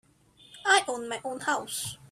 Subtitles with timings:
[0.65, 1.95] I own my own house.